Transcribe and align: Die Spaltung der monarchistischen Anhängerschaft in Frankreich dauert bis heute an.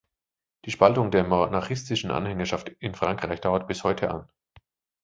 Die 0.65 0.71
Spaltung 0.71 1.11
der 1.11 1.23
monarchistischen 1.25 2.09
Anhängerschaft 2.09 2.69
in 2.69 2.95
Frankreich 2.95 3.39
dauert 3.39 3.67
bis 3.67 3.83
heute 3.83 4.09
an. 4.09 4.27